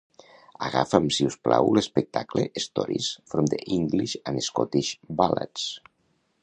Agafa'm 0.67 1.09
si 1.17 1.27
us 1.31 1.37
plau 1.47 1.69
l'espectacle 1.79 2.47
Stories 2.65 3.11
from 3.33 3.51
the 3.53 3.61
English 3.77 4.17
and 4.31 4.45
Scottish 4.49 4.93
Ballads. 5.21 5.71